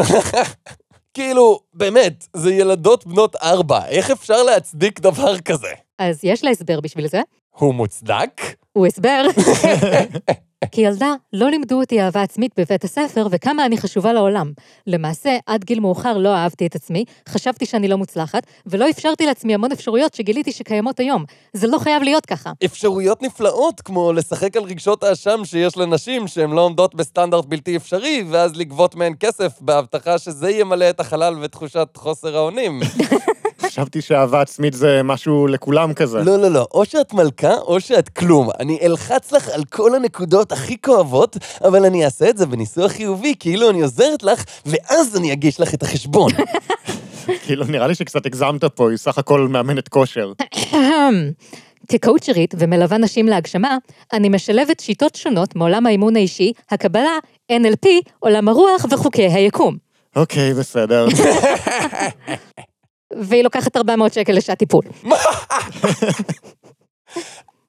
[1.14, 5.68] כאילו, באמת, זה ילדות בנות ארבע, איך אפשר להצדיק דבר כזה?
[5.98, 7.20] אז יש לה הסבר בשביל זה.
[7.50, 8.40] הוא מוצדק?
[8.72, 9.22] הוא הסבר.
[10.72, 14.52] כילדה לא לימדו אותי אהבה עצמית בבית הספר וכמה אני חשובה לעולם.
[14.86, 19.54] למעשה, עד גיל מאוחר לא אהבתי את עצמי, חשבתי שאני לא מוצלחת, ולא אפשרתי לעצמי
[19.54, 21.24] המון אפשרויות שגיליתי שקיימות היום.
[21.52, 22.52] זה לא חייב להיות ככה.
[22.64, 28.24] אפשרויות נפלאות, כמו לשחק על רגשות האשם שיש לנשים שהן לא עומדות בסטנדרט בלתי אפשרי,
[28.30, 32.80] ואז לגבות מהן כסף בהבטחה שזה ימלא את החלל ותחושת חוסר האונים.
[33.74, 36.18] חשבתי שאהבה עצמית זה משהו לכולם כזה.
[36.18, 38.48] לא, לא, לא, או שאת מלכה או שאת כלום.
[38.60, 43.34] אני אלחץ לך על כל הנקודות הכי כואבות, אבל אני אעשה את זה בניסוח חיובי,
[43.38, 46.30] כאילו אני עוזרת לך, ואז אני אגיש לך את החשבון.
[47.46, 50.32] כאילו, נראה לי שקצת הגזמת פה, היא סך הכל מאמנת כושר.
[51.88, 53.76] כקואוצ'רית ומלווה נשים להגשמה,
[54.12, 57.18] אני משלבת שיטות שונות מעולם האימון האישי, הקבלה,
[57.52, 59.76] NLP, עולם הרוח וחוקי היקום.
[60.16, 61.06] אוקיי, בסדר.
[63.20, 64.84] והיא לוקחת 400 שקל לשעת טיפול.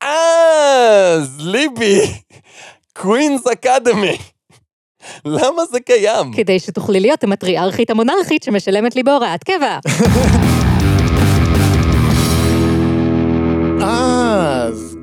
[0.01, 2.01] אז, ליבי,
[2.93, 4.17] קווינס אקדמי.
[5.25, 6.33] למה זה קיים?
[6.33, 9.79] כדי שתוכלי להיות המטריארכית המונרכית שמשלמת לי בהוראת קבע.
[13.81, 14.14] אז,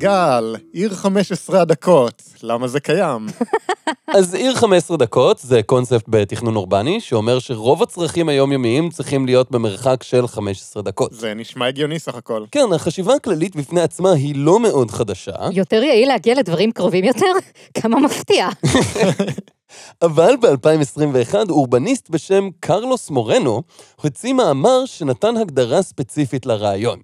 [0.03, 3.27] גל, עיר 15 הדקות, למה זה קיים?
[4.17, 10.03] אז עיר 15 דקות זה קונספט בתכנון אורבני, שאומר שרוב הצרכים היומיומיים צריכים להיות במרחק
[10.03, 11.13] של 15 דקות.
[11.13, 12.45] זה נשמע הגיוני סך הכל.
[12.51, 17.33] כן, החשיבה הכללית בפני עצמה היא לא מאוד חדשה, יותר יעיל להגיע לדברים קרובים יותר?
[17.81, 18.49] כמה מפתיע.
[20.03, 23.63] אבל ב-2021 אורבניסט בשם קרלוס מורנו
[24.03, 26.99] הוציא מאמר שנתן הגדרה ספציפית לרעיון.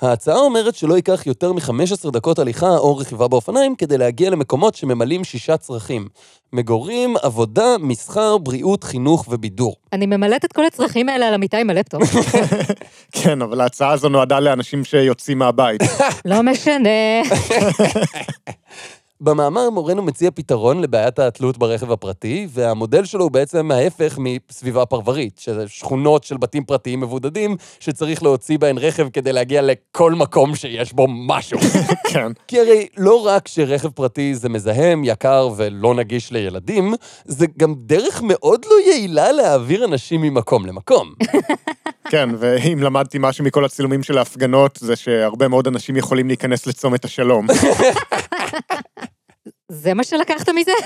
[0.00, 5.24] ההצעה אומרת שלא ייקח יותר מ-15 דקות הליכה או רכיבה באופניים כדי להגיע למקומות שממלאים
[5.24, 6.08] שישה צרכים.
[6.52, 9.76] מגורים, עבודה, מסחר, בריאות, חינוך ובידור.
[9.92, 12.02] אני ממלאת את כל הצרכים האלה על המיטה עם הלפטופ.
[13.22, 15.82] כן, אבל ההצעה הזו נועדה לאנשים שיוצאים מהבית.
[16.24, 16.88] לא משנה.
[19.20, 25.38] במאמר מורנו מציע פתרון לבעיית התלות ברכב הפרטי, והמודל שלו הוא בעצם ההפך מסביבה פרברית,
[25.38, 30.92] שזה שכונות של בתים פרטיים מבודדים, שצריך להוציא בהן רכב כדי להגיע לכל מקום שיש
[30.92, 31.58] בו משהו.
[32.12, 32.32] כן.
[32.48, 38.22] כי הרי לא רק שרכב פרטי זה מזהם, יקר ולא נגיש לילדים, זה גם דרך
[38.24, 41.12] מאוד לא יעילה להעביר אנשים ממקום למקום.
[42.10, 47.04] כן, ואם למדתי משהו מכל הצילומים של ההפגנות, זה שהרבה מאוד אנשים יכולים להיכנס לצומת
[47.04, 47.46] השלום.
[49.70, 50.72] זה מה שלקחת מזה?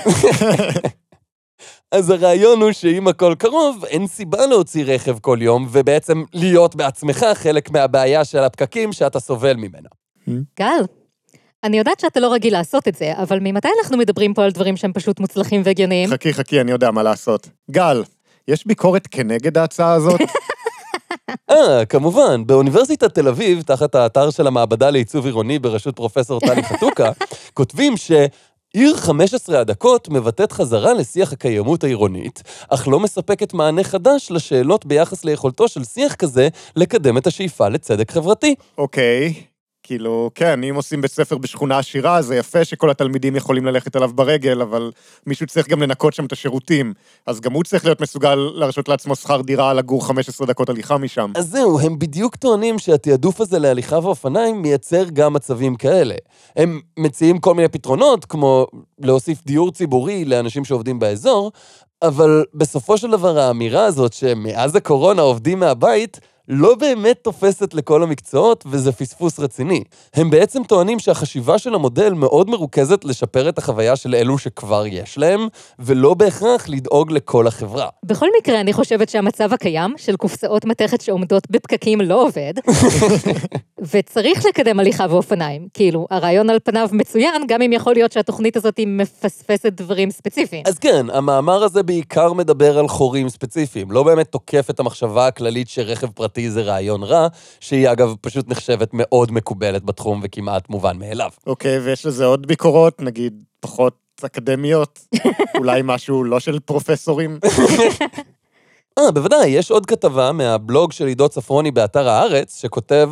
[1.91, 7.25] אז הרעיון הוא שאם הכל קרוב, אין סיבה להוציא רכב כל יום, ובעצם להיות בעצמך
[7.33, 9.89] חלק מהבעיה של הפקקים שאתה סובל ממנה.
[10.59, 10.83] גל,
[11.63, 14.77] אני יודעת שאתה לא רגיל לעשות את זה, אבל ממתי אנחנו מדברים פה על דברים
[14.77, 16.09] שהם פשוט מוצלחים והגיוניים?
[16.09, 17.49] חכי, חכי, אני יודע מה לעשות.
[17.71, 18.03] גל,
[18.47, 20.21] יש ביקורת כנגד ההצעה הזאת?
[21.51, 27.11] אה, כמובן, באוניברסיטת תל אביב, תחת האתר של המעבדה לעיצוב עירוני בראשות פרופסור טלי חתוקה,
[27.53, 28.11] כותבים ש...
[28.75, 35.25] עיר 15 הדקות מבטאת חזרה לשיח הקיימות העירונית, אך לא מספקת מענה חדש לשאלות ביחס
[35.25, 38.55] ליכולתו של שיח כזה לקדם את השאיפה לצדק חברתי.
[38.77, 39.33] אוקיי,
[39.85, 44.11] כאילו, כן, אם עושים בית ספר בשכונה עשירה, זה יפה שכל התלמידים יכולים ללכת עליו
[44.15, 44.91] ברגל, אבל
[45.25, 46.93] מישהו צריך גם לנקות שם את השירותים.
[47.25, 51.31] אז גם הוא צריך להיות מסוגל להרשות לעצמו שכר דירה לגור 15 דקות הליכה משם.
[51.35, 56.15] אז זהו, הם בדיוק טוענים שהתעדוף הזה להליכה ואופניים מייצר גם מצבים כאלה.
[56.55, 58.67] הם מציעים כל מיני פתרונות, כמו
[58.99, 61.51] להוסיף דיור ציבורי לאנשים שעובדים באזור,
[62.01, 68.63] אבל בסופו של דבר האמירה הזאת שמאז הקורונה עובדים מהבית, לא באמת תופסת לכל המקצועות,
[68.67, 69.83] וזה פספוס רציני.
[70.13, 75.17] הם בעצם טוענים שהחשיבה של המודל מאוד מרוכזת לשפר את החוויה של אלו שכבר יש
[75.17, 75.47] להם,
[75.79, 77.87] ולא בהכרח לדאוג לכל החברה.
[78.05, 82.53] בכל מקרה, אני חושבת שהמצב הקיים של קופסאות מתכת שעומדות בפקקים לא עובד,
[83.91, 85.67] וצריך לקדם הליכה ואופניים.
[85.73, 90.63] כאילו, הרעיון על פניו מצוין, גם אם יכול להיות שהתוכנית הזאת מפספסת דברים ספציפיים.
[90.67, 95.69] אז כן, המאמר הזה בעיקר מדבר על חורים ספציפיים, לא באמת תוקף את המחשבה הכללית
[95.69, 97.27] שרכב פרטי זה רעיון רע,
[97.59, 101.29] שהיא אגב פשוט נחשבת מאוד מקובלת בתחום וכמעט מובן מאליו.
[101.47, 104.99] אוקיי, ויש לזה עוד ביקורות, נגיד, פחות אקדמיות?
[105.57, 107.39] אולי משהו לא של פרופסורים?
[108.99, 113.11] אה, בוודאי, יש עוד כתבה מהבלוג של עידו צפרוני באתר הארץ, שכותב,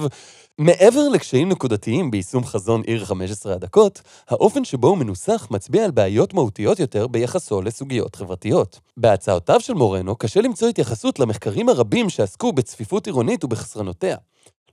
[0.60, 6.34] מעבר לקשיים נקודתיים ביישום חזון עיר 15 הדקות, האופן שבו הוא מנוסח מצביע על בעיות
[6.34, 8.80] מהותיות יותר ביחסו לסוגיות חברתיות.
[8.98, 14.18] בהצעותיו של מורנו קשה למצוא התייחסות למחקרים הרבים שעסקו בצפיפות עירונית ובחסרונותיה.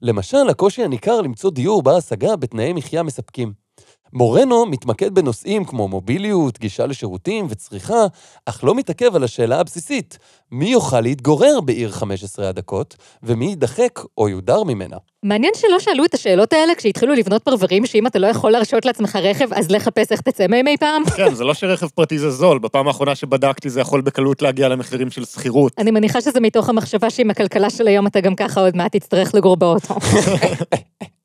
[0.03, 3.53] למשל, הקושי הניכר למצוא דיור בר השגה בתנאי מחיה מספקים.
[4.13, 8.07] מורנו מתמקד בנושאים כמו מוביליות, גישה לשירותים וצריכה,
[8.47, 10.19] אך לא מתעכב על השאלה הבסיסית,
[10.53, 14.97] מי יוכל להתגורר בעיר 15 הדקות, ומי יידחק או יודר ממנה.
[15.23, 19.17] מעניין שלא שאלו את השאלות האלה כשהתחילו לבנות פרברים, שאם אתה לא יכול להרשות לעצמך
[19.17, 21.05] רכב, אז לחפש איך תצא מהם אי פעם?
[21.17, 25.11] כן, זה לא שרכב פרטי זה זול, בפעם האחרונה שבדקתי זה יכול בקלות להגיע למחירים
[25.11, 25.73] של שכירות.
[25.79, 29.35] אני מניחה שזה מתוך המחשבה שעם הכלכלה של היום אתה גם ככה עוד מעט תצטרך
[29.35, 29.95] לגור באוטו.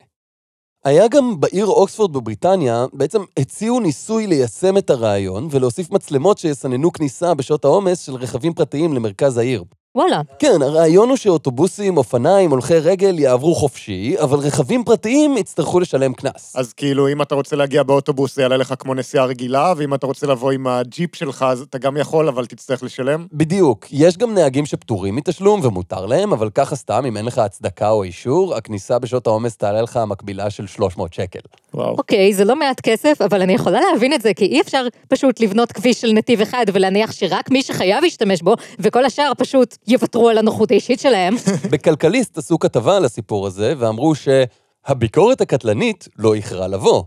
[0.85, 7.33] היה גם בעיר אוקספורד בבריטניה, בעצם הציעו ניסוי ליישם את הרעיון ולהוסיף מצלמות שיסננו כניסה
[7.33, 9.63] בשעות העומס של רכבים פרטיים למרכז העיר.
[9.95, 10.21] וואלה.
[10.39, 16.55] כן, הרעיון הוא שאוטובוסים, אופניים, הולכי רגל יעברו חופשי, אבל רכבים פרטיים יצטרכו לשלם קנס.
[16.55, 20.07] אז כאילו, אם אתה רוצה להגיע באוטובוס, זה יעלה לך כמו נסיעה רגילה, ואם אתה
[20.07, 23.25] רוצה לבוא עם הג'יפ שלך, אז אתה גם יכול, אבל תצטרך לשלם.
[23.33, 27.89] בדיוק, יש גם נהגים שפטורים מתשלום ומותר להם, אבל ככה סתם, אם אין לך הצדקה
[27.89, 31.39] או אישור, הכניסה בשעות העומס תעלה לך מקבילה של 300 שקל.
[31.73, 31.95] וואו.
[31.97, 35.39] אוקיי, זה לא מעט כסף, אבל אני יכולה להבין את זה, כי אי אפשר פשוט
[35.39, 40.29] לבנות כביש של נתיב אחד ולהניח שרק מי שחייב ישתמש בו, וכל השאר פשוט יוותרו
[40.29, 41.35] על הנוחות האישית שלהם.
[41.71, 47.03] בכלכליסט עשו כתבה על הסיפור הזה, ואמרו שהביקורת הקטלנית לא איחרה לבוא.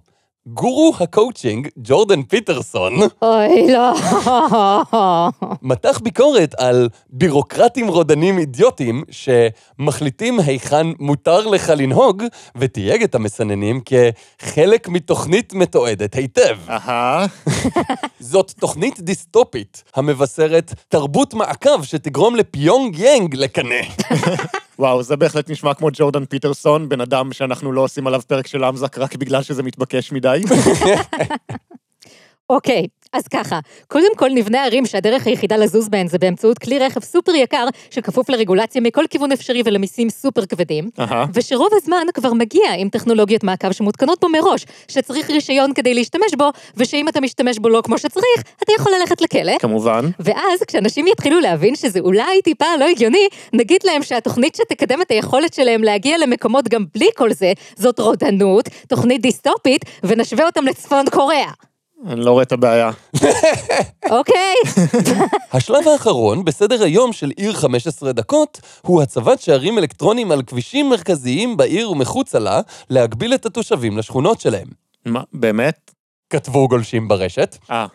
[0.55, 3.93] גורו הקואוצ'ינג, ג'ורדן פיטרסון, אוי, לא.
[5.63, 12.23] מתח ביקורת על בירוקרטים רודנים אידיוטים שמחליטים היכן מותר לך לנהוג,
[12.57, 16.57] ותייג את המסננים כחלק מתוכנית מתועדת היטב.
[16.69, 17.27] אהה,
[18.21, 23.81] זאת תוכנית דיסטופית המבשרת תרבות מעקב שתגרום לפיונג יאנג לקנא.
[24.79, 28.64] וואו, זה בהחלט נשמע כמו ג'ורדן פיטרסון, בן אדם שאנחנו לא עושים עליו פרק של
[28.64, 30.43] למזק רק בגלל שזה מתבקש מדי.
[32.51, 33.59] אוקיי, אז ככה,
[33.89, 38.31] קודם כל נבנה ערים שהדרך היחידה לזוז בהן זה באמצעות כלי רכב סופר יקר, שכפוף
[38.31, 41.27] לרגולציה מכל כיוון אפשרי ולמיסים סופר כבדים, אהה.
[41.35, 46.51] ושרוב הזמן כבר מגיע עם טכנולוגיות מעקב שמותקנות בו מראש, שצריך רישיון כדי להשתמש בו,
[46.77, 49.59] ושאם אתה משתמש בו לא כמו שצריך, אתה יכול ללכת לכלא.
[49.59, 50.05] כמובן.
[50.21, 55.55] ואז, כשאנשים יתחילו להבין שזה אולי טיפה לא הגיוני, נגיד להם שהתוכנית שתקדם את היכולת
[55.55, 61.67] שלהם להגיע למקומות גם בלי כל זה, זאת רודנות, תוכנית דיסטופית, ונשווה אותם לצפון קוריאה.
[62.07, 62.91] אני לא רואה את הבעיה.
[64.11, 64.55] אוקיי?
[65.53, 71.57] השלב האחרון בסדר היום של עיר 15 דקות הוא הצבת שערים אלקטרוניים על כבישים מרכזיים
[71.57, 74.69] בעיר ומחוצה לה, להגביל את התושבים לשכונות שלהם.
[75.07, 75.91] מה, באמת?
[76.31, 77.59] כתבו גולשים ברשת.
[77.71, 77.87] אה,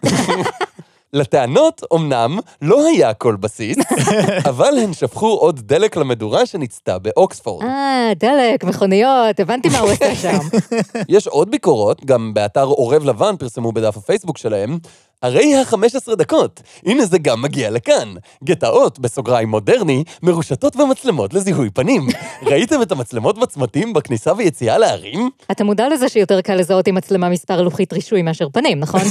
[1.14, 3.78] לטענות, אמנם, לא היה כל בסיס,
[4.50, 7.66] אבל הן שפכו עוד דלק למדורה שניצתה באוקספורד.
[7.66, 10.38] אה, דלק, מכוניות, הבנתי מה הוא עושה שם.
[11.16, 14.78] יש עוד ביקורות, גם באתר עורב לבן פרסמו בדף הפייסבוק שלהם,
[15.24, 18.14] הרי ה-15 דקות, הנה זה גם מגיע לכאן.
[18.44, 22.08] גטאות, בסוגריים מודרני, מרושתות במצלמות לזיהוי פנים.
[22.50, 25.30] ראיתם את המצלמות בצמתים בכניסה ויציאה לערים?
[25.52, 29.02] אתה מודע לזה שיותר קל לזהות עם מצלמה מספר לוחית רישוי מאשר פנים, נכון?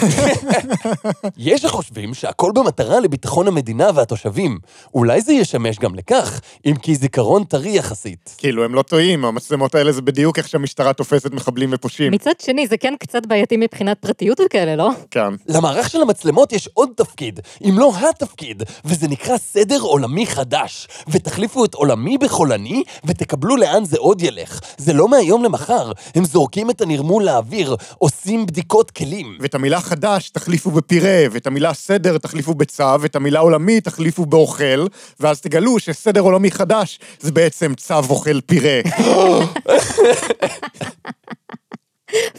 [1.36, 4.58] יש שחושבים שהכל במטרה לביטחון המדינה והתושבים.
[4.94, 8.34] אולי זה ישמש גם לכך, אם כי זיכרון טרי יחסית.
[8.38, 12.12] כאילו, הם לא טועים, המצלמות האלה זה בדיוק איך שהמשטרה תופסת מחבלים ופושעים.
[12.12, 14.90] מצד שני, זה כן קצת בעייתי מבחינת פרטיות וכאלה, לא?
[15.10, 15.28] כן.
[15.48, 20.88] למערך של למצלמות יש עוד תפקיד, אם לא התפקיד, וזה נקרא סדר עולמי חדש.
[21.08, 24.60] ותחליפו את עולמי בחולני, ותקבלו לאן זה עוד ילך.
[24.76, 29.36] זה לא מהיום למחר, הם זורקים את הנרמול לאוויר, עושים בדיקות כלים.
[29.40, 34.86] ואת המילה חדש תחליפו בפירה, ואת המילה סדר תחליפו בצו, ואת המילה עולמי תחליפו באוכל,
[35.20, 38.80] ואז תגלו שסדר עולמי חדש זה בעצם צו אוכל פירה.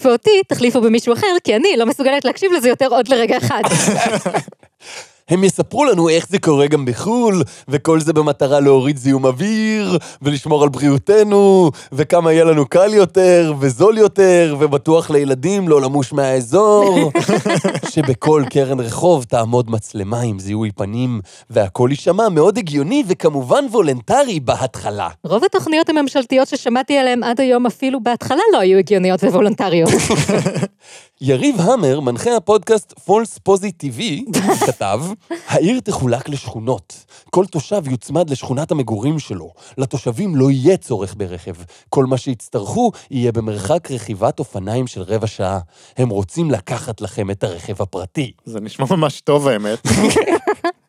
[0.01, 3.62] ואותי תחליפו במישהו אחר, כי אני לא מסוגלת להקשיב לזה יותר עוד לרגע אחד.
[5.29, 10.63] הם יספרו לנו איך זה קורה גם בחו"ל, וכל זה במטרה להוריד זיהום אוויר, ולשמור
[10.63, 17.12] על בריאותנו, וכמה יהיה לנו קל יותר, וזול יותר, ובטוח לילדים לא למוש מהאזור.
[17.93, 25.09] שבכל קרן רחוב תעמוד מצלמה עם זיהוי פנים, והכל יישמע מאוד הגיוני וכמובן וולנטרי בהתחלה.
[25.23, 29.89] רוב התוכניות הממשלתיות ששמעתי עליהן עד היום אפילו בהתחלה לא היו הגיוניות וולונטריות.
[31.25, 34.25] יריב המר, מנחה הפודקאסט פולס פוזיטיבי,
[34.67, 35.01] כתב,
[35.47, 37.05] העיר תחולק לשכונות.
[37.29, 39.53] כל תושב יוצמד לשכונת המגורים שלו.
[39.77, 41.53] לתושבים לא יהיה צורך ברכב.
[41.89, 45.59] כל מה שיצטרכו יהיה במרחק רכיבת אופניים של רבע שעה.
[45.97, 48.31] הם רוצים לקחת לכם את הרכב הפרטי.
[48.45, 49.79] זה נשמע ממש טוב, האמת.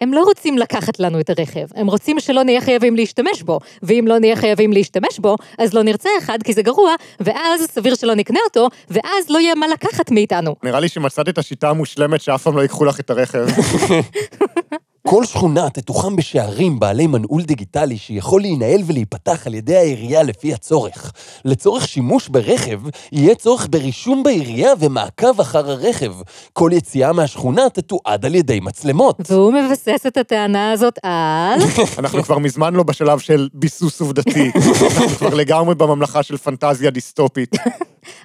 [0.00, 4.04] הם לא רוצים לקחת לנו את הרכב, הם רוצים שלא נהיה חייבים להשתמש בו, ואם
[4.08, 8.14] לא נהיה חייבים להשתמש בו, אז לא נרצה אחד כי זה גרוע, ואז סביר שלא
[8.14, 10.54] נקנה אותו, ואז לא יהיה מה לקחת מאיתנו.
[10.62, 13.46] נראה לי שמצאת את השיטה המושלמת שאף פעם לא ייקחו לך את הרכב.
[15.08, 21.12] כל שכונה תתוחם בשערים בעלי מנעול דיגיטלי שיכול להינעל ולהיפתח על ידי העירייה לפי הצורך.
[21.44, 22.80] לצורך שימוש ברכב,
[23.12, 26.12] יהיה צורך ברישום בעירייה ומעקב אחר הרכב.
[26.52, 29.30] כל יציאה מהשכונה תתועד על ידי מצלמות.
[29.30, 31.60] והוא מבסס את הטענה הזאת על...
[31.98, 34.50] אנחנו כבר מזמן לא בשלב של ביסוס עובדתי.
[34.84, 37.56] אנחנו כבר לגמרי בממלכה של פנטזיה דיסטופית.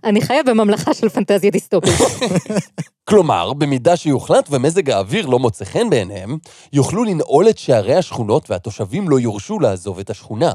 [0.03, 1.93] אני חיה בממלכה של פנטזיה דיסטופית.
[3.09, 6.38] כלומר, במידה שיוחלט ומזג האוויר לא מוצא חן בעיניהם,
[6.73, 10.51] יוכלו לנעול את שערי השכונות והתושבים לא יורשו לעזוב את השכונה.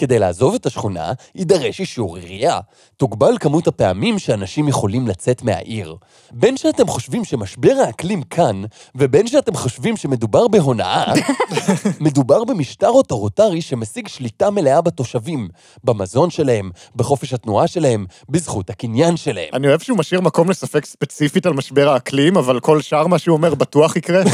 [0.00, 2.60] כדי לעזוב את השכונה, יידרש אישור עירייה.
[2.96, 5.96] תוגבל כמות הפעמים שאנשים יכולים לצאת מהעיר.
[6.30, 8.62] בין שאתם חושבים שמשבר האקלים כאן,
[8.94, 11.12] ובין שאתם חושבים שמדובר בהונאה,
[12.00, 15.48] מדובר במשטר אוטוריטרי שמשיג שליטה מלאה בתושבים,
[15.84, 19.48] במזון שלהם, בחופש התנועה שלהם, בזכות הקניין שלהם.
[19.52, 23.36] אני אוהב שהוא משאיר מקום לספק ספציפית על משבר האקלים, אבל כל שאר מה שהוא
[23.36, 24.22] אומר בטוח יקרה.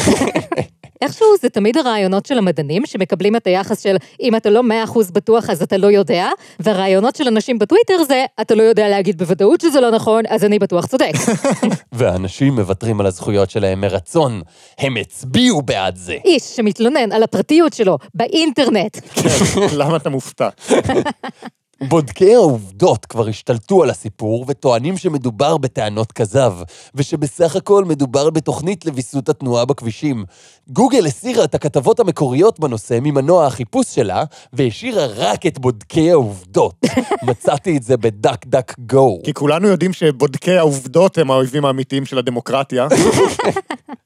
[1.03, 5.11] איכשהו זה תמיד הרעיונות של המדענים, שמקבלים את היחס של אם אתה לא מאה אחוז
[5.11, 6.29] בטוח אז אתה לא יודע,
[6.61, 10.59] והרעיונות של אנשים בטוויטר זה אתה לא יודע להגיד בוודאות שזה לא נכון, אז אני
[10.59, 11.13] בטוח צודק.
[11.93, 14.43] ואנשים מוותרים על הזכויות שלהם מרצון.
[14.79, 16.17] הם הצביעו בעד זה.
[16.25, 18.99] איש שמתלונן על הפרטיות שלו באינטרנט.
[19.79, 20.49] למה אתה מופתע?
[21.81, 26.53] בודקי העובדות כבר השתלטו על הסיפור וטוענים שמדובר בטענות כזב,
[26.95, 30.25] ושבסך הכל מדובר בתוכנית לוויסות התנועה בכבישים.
[30.69, 36.75] גוגל הסירה את הכתבות המקוריות בנושא ממנוע החיפוש שלה, והשאירה רק את בודקי העובדות.
[37.29, 39.21] מצאתי את זה בדק דק גו.
[39.25, 42.89] כי כולנו יודעים שבודקי העובדות הם האויבים האמיתיים של הדמוקרטיה.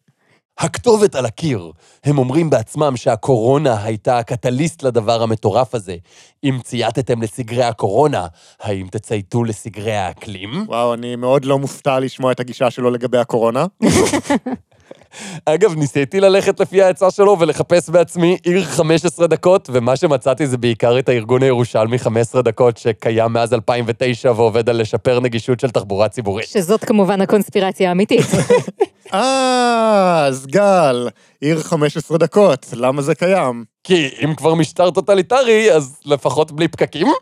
[0.60, 1.72] הכתובת על הקיר.
[2.04, 5.96] הם אומרים בעצמם שהקורונה הייתה הקטליסט לדבר המטורף הזה.
[6.44, 8.26] אם צייתתם לסגרי הקורונה,
[8.60, 10.64] האם תצייתו לסגרי האקלים?
[10.68, 13.66] וואו, אני מאוד לא מופתע לשמוע את הגישה שלו לגבי הקורונה.
[15.44, 20.98] אגב, ניסיתי ללכת לפי העצה שלו ולחפש בעצמי עיר 15 דקות, ומה שמצאתי זה בעיקר
[20.98, 26.46] את הארגון הירושלמי 15 דקות, שקיים מאז 2009 ועובד על לשפר נגישות של תחבורה ציבורית.
[26.46, 28.26] שזאת כמובן הקונספירציה האמיתית.
[29.14, 31.08] אה, אז גל,
[31.40, 33.64] עיר 15 דקות, למה זה קיים?
[33.84, 37.06] כי אם כבר משטר טוטליטרי, אז לפחות בלי פקקים.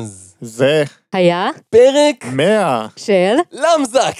[0.00, 2.86] אז זה היה פרק 100.
[2.96, 3.34] של...
[3.52, 4.14] למזק.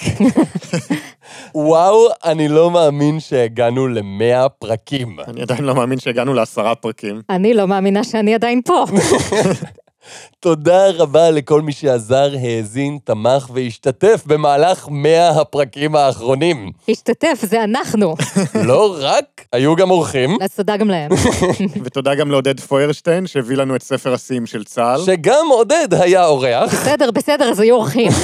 [1.55, 5.17] וואו, אני לא מאמין שהגענו למאה פרקים.
[5.27, 7.21] אני עדיין לא מאמין שהגענו לעשרה פרקים.
[7.29, 8.85] אני לא מאמינה שאני עדיין פה.
[10.39, 16.71] תודה רבה לכל מי שעזר, האזין, תמך והשתתף במהלך 100 הפרקים האחרונים.
[16.89, 18.15] השתתף, זה אנחנו.
[18.69, 21.11] לא רק, היו גם אורחים, אז תודה גם להם.
[21.83, 25.01] ותודה גם לעודד פוירשטיין, שהביא לנו את ספר השיאים של צה"ל.
[25.05, 26.73] שגם עודד היה אורח.
[26.73, 28.11] בסדר, בסדר, אז היו אורחים.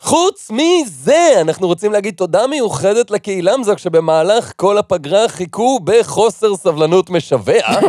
[0.00, 7.10] חוץ מזה, אנחנו רוצים להגיד תודה מיוחדת לקהילה מזק שבמהלך כל הפגרה חיכו בחוסר סבלנות
[7.10, 7.80] משווע.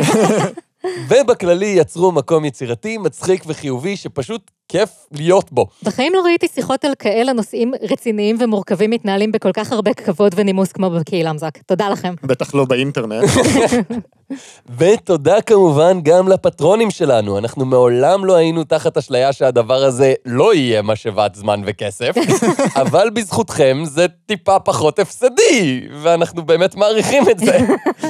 [1.08, 5.66] ובכללי יצרו מקום יצירתי, מצחיק וחיובי שפשוט כיף להיות בו.
[5.82, 10.72] בחיים לא ראיתי שיחות על כאלה נושאים רציניים ומורכבים מתנהלים בכל כך הרבה כבוד ונימוס
[10.72, 11.58] כמו בקהילה מזק.
[11.66, 12.14] תודה לכם.
[12.22, 13.24] בטח לא באינטרנט.
[14.78, 20.82] ותודה כמובן גם לפטרונים שלנו, אנחנו מעולם לא היינו תחת אשליה שהדבר הזה לא יהיה
[20.82, 22.14] משאבת זמן וכסף,
[22.82, 27.58] אבל בזכותכם זה טיפה פחות הפסדי, ואנחנו באמת מעריכים את זה.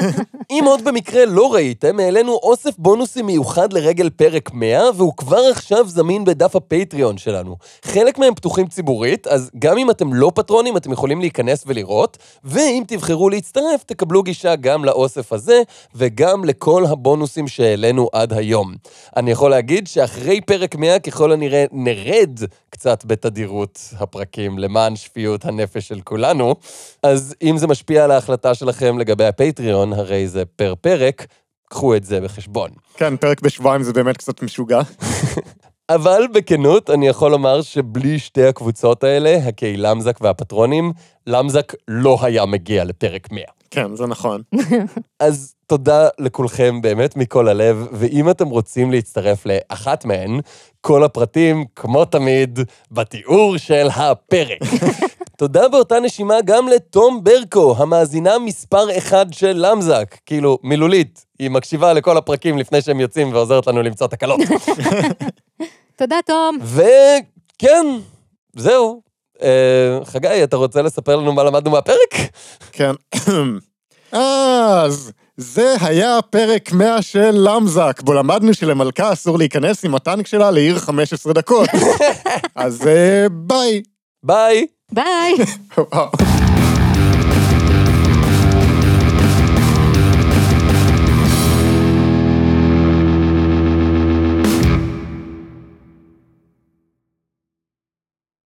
[0.50, 5.88] אם עוד במקרה לא ראיתם, העלינו אוסף בונוסים מיוחד לרגל פרק 100, והוא כבר עכשיו
[5.88, 7.56] זמין בדף הפטריון שלנו.
[7.84, 12.82] חלק מהם פתוחים ציבורית, אז גם אם אתם לא פטרונים, אתם יכולים להיכנס ולראות, ואם
[12.86, 15.62] תבחרו להצטרף, תקבלו גישה גם לאוסף הזה,
[15.94, 18.74] וגם לכל הבונוסים שהעלינו עד היום.
[19.16, 22.40] אני יכול להגיד שאחרי פרק 100, ככל הנראה נרד
[22.70, 26.54] קצת בתדירות הפרקים למען שפיות הנפש של כולנו,
[27.02, 31.26] אז אם זה משפיע על ההחלטה שלכם לגבי הפטריון, הרי זה פר פרק,
[31.68, 32.70] קחו את זה בחשבון.
[32.94, 34.80] כן, פרק בשבועיים זה באמת קצת משוגע.
[35.90, 40.92] אבל בכנות, אני יכול לומר שבלי שתי הקבוצות האלה, הקהילה למזק והפטרונים,
[41.26, 43.44] למזק לא היה מגיע לפרק 100.
[43.70, 44.42] כן, זה נכון.
[45.20, 50.40] אז תודה לכולכם באמת מכל הלב, ואם אתם רוצים להצטרף לאחת מהן,
[50.80, 52.58] כל הפרטים, כמו תמיד,
[52.90, 54.58] בתיאור של הפרק.
[55.36, 60.16] תודה באותה נשימה גם לתום ברקו, המאזינה מספר אחד של למזק.
[60.26, 64.40] כאילו, מילולית, היא מקשיבה לכל הפרקים לפני שהם יוצאים ועוזרת לנו למצוא תקלות.
[65.98, 66.58] תודה, תום.
[66.62, 67.86] וכן,
[68.56, 69.02] זהו.
[69.42, 72.14] אה, חגי, אתה רוצה לספר לנו מה למדנו מהפרק?
[72.72, 72.92] כן.
[74.12, 80.50] אז, זה היה פרק 100 של למזק, בו למדנו שלמלכה אסור להיכנס עם הטנק שלה
[80.50, 81.68] לעיר 15 דקות.
[82.54, 83.82] אז אה, ביי.
[84.22, 84.66] ביי.
[84.92, 85.34] ביי.
[85.78, 86.10] וואו.